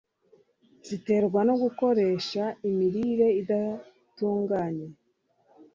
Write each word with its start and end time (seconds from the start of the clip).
ziterwa 0.87 1.39
no 1.47 1.55
gukoresha 1.63 2.43
imirire 2.69 3.27
idatunganye 3.41 4.87